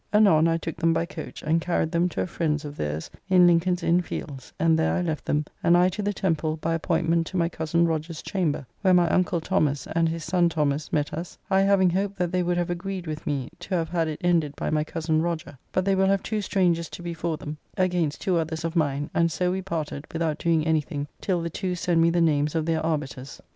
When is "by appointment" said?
6.57-7.27